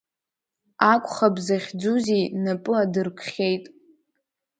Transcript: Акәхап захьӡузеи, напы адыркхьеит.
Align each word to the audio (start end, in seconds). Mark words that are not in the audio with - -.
Акәхап 0.91 1.35
захьӡузеи, 1.45 2.23
напы 2.43 2.71
адыркхьеит. 2.81 3.65